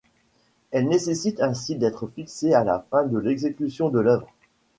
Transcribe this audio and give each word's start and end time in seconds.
Elle 0.71 0.87
nécessite 0.87 1.41
ainsi 1.41 1.75
d'être 1.75 2.07
fixée 2.07 2.55
à 2.55 2.63
la 2.63 2.79
fin 2.79 3.03
de 3.03 3.19
l'exécution 3.19 3.89
de 3.89 3.99
l'œuvre. 3.99 4.33